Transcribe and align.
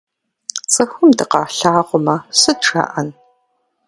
Цӏыхум 0.71 1.09
дыкъалъагъумэ, 1.17 2.15
сыт 2.39 2.59
жаӏэн? 2.67 3.09